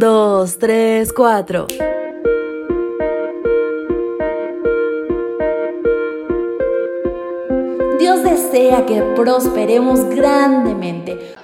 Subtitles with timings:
[0.00, 1.66] 2, 3, 4.
[7.98, 11.34] Dios desea que prosperemos grandemente.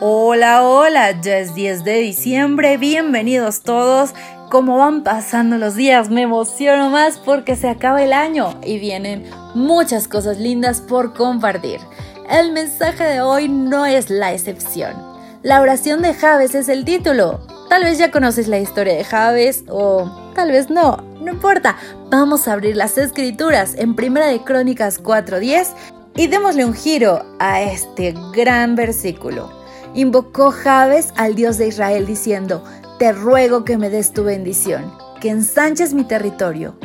[0.00, 4.14] Hola, hola, ya es 10 de diciembre, bienvenidos todos.
[4.50, 9.26] Como van pasando los días, me emociono más porque se acaba el año y vienen
[9.54, 11.80] muchas cosas lindas por compartir.
[12.30, 14.94] El mensaje de hoy no es la excepción.
[15.42, 17.40] La oración de Javes es el título.
[17.68, 21.76] Tal vez ya conoces la historia de Javes o tal vez no, no importa.
[22.10, 25.68] Vamos a abrir las escrituras en Primera de Crónicas 4:10
[26.16, 29.62] y démosle un giro a este gran versículo
[29.94, 32.64] invocó Jabes al Dios de Israel diciendo,
[32.98, 36.76] Te ruego que me des tu bendición, que ensanches mi territorio.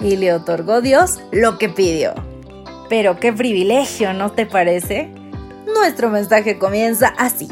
[0.00, 2.14] Y le otorgó Dios lo que pidió.
[2.90, 5.08] Pero qué privilegio, ¿no te parece?
[5.74, 7.48] Nuestro mensaje comienza así.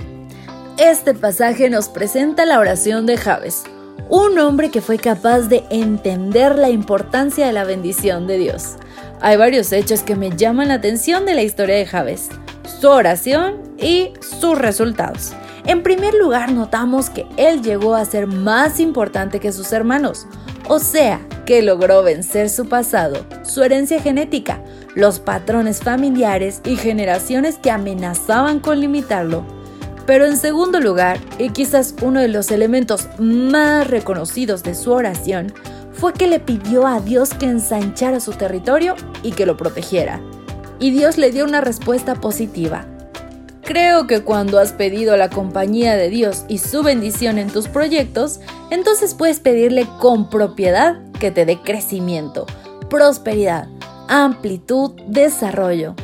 [0.76, 3.62] Este pasaje nos presenta la oración de Jabes,
[4.10, 8.76] un hombre que fue capaz de entender la importancia de la bendición de Dios.
[9.22, 12.28] Hay varios hechos que me llaman la atención de la historia de Jabes
[12.80, 15.32] su oración y sus resultados.
[15.64, 20.26] En primer lugar, notamos que él llegó a ser más importante que sus hermanos,
[20.68, 24.62] o sea, que logró vencer su pasado, su herencia genética,
[24.94, 29.44] los patrones familiares y generaciones que amenazaban con limitarlo.
[30.06, 35.52] Pero en segundo lugar, y quizás uno de los elementos más reconocidos de su oración,
[35.92, 40.20] fue que le pidió a Dios que ensanchara su territorio y que lo protegiera
[40.78, 42.86] y Dios le dio una respuesta positiva.
[43.68, 48.40] Creo que cuando has pedido la compañía de Dios y su bendición en tus proyectos,
[48.70, 52.46] entonces puedes pedirle con propiedad que te dé crecimiento,
[52.88, 53.68] prosperidad,
[54.08, 55.94] amplitud, desarrollo.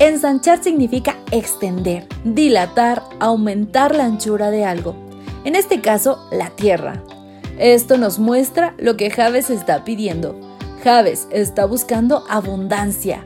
[0.00, 4.96] Ensanchar significa extender, dilatar, aumentar la anchura de algo.
[5.44, 7.00] En este caso, la tierra.
[7.60, 10.34] Esto nos muestra lo que Javes está pidiendo.
[10.82, 13.22] Javes está buscando abundancia,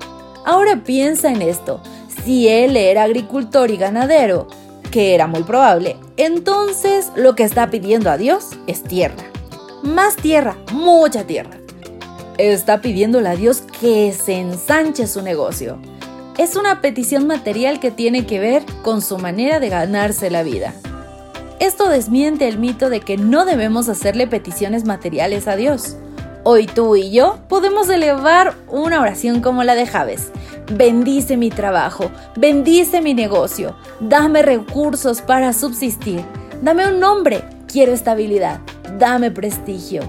[0.49, 1.83] Ahora piensa en esto.
[2.29, 4.49] Si él era agricultor y ganadero,
[4.91, 9.25] que era muy probable, entonces lo que está pidiendo a Dios es tierra.
[9.83, 11.57] Más tierra, mucha tierra.
[12.37, 15.79] Está pidiéndole a Dios que se ensanche su negocio.
[16.37, 20.75] Es una petición material que tiene que ver con su manera de ganarse la vida.
[21.61, 25.97] Esto desmiente el mito de que no debemos hacerle peticiones materiales a Dios.
[26.45, 30.31] Hoy tú y yo podemos elevar una oración como la de Javes.
[30.73, 36.25] Bendice mi trabajo, bendice mi negocio, dame recursos para subsistir,
[36.63, 38.61] dame un nombre, quiero estabilidad,
[38.99, 40.03] dame prestigio.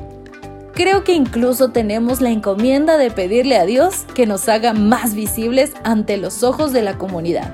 [0.73, 5.73] Creo que incluso tenemos la encomienda de pedirle a Dios que nos haga más visibles
[5.84, 7.53] ante los ojos de la comunidad,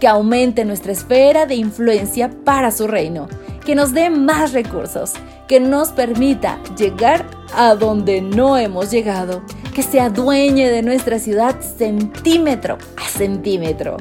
[0.00, 3.28] que aumente nuestra esfera de influencia para su reino,
[3.64, 5.12] que nos dé más recursos,
[5.46, 7.24] que nos permita llegar
[7.54, 9.42] a donde no hemos llegado,
[9.74, 13.96] que se adueñe de nuestra ciudad centímetro a centímetro.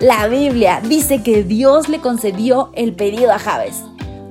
[0.00, 3.82] La Biblia dice que Dios le concedió el pedido a Javes.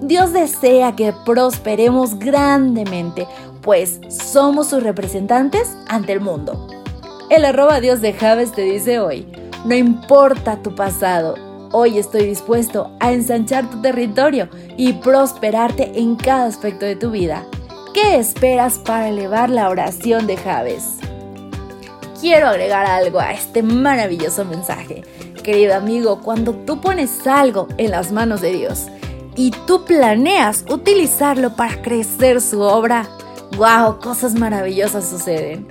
[0.02, 3.28] Dios desea que prosperemos grandemente,
[3.62, 6.68] pues somos sus representantes ante el mundo.
[7.30, 9.28] El arroba Dios de Javes te dice hoy,
[9.66, 11.36] no importa tu pasado,
[11.72, 17.46] hoy estoy dispuesto a ensanchar tu territorio y prosperarte en cada aspecto de tu vida.
[17.94, 20.98] ¿Qué esperas para elevar la oración de Javes?
[22.22, 25.04] Quiero agregar algo a este maravilloso mensaje.
[25.44, 28.88] Querido amigo, cuando tú pones algo en las manos de Dios
[29.36, 33.10] y tú planeas utilizarlo para crecer su obra,
[33.58, 35.68] wow, cosas maravillosas suceden.